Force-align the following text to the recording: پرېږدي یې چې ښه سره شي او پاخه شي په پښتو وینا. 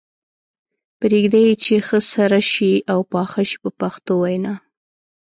پرېږدي 0.99 1.41
یې 1.47 1.53
چې 1.63 1.73
ښه 1.87 1.99
سره 2.13 2.39
شي 2.51 2.73
او 2.91 2.99
پاخه 3.13 3.41
شي 3.49 3.57
په 3.63 3.69
پښتو 3.79 4.13
وینا. 4.21 4.53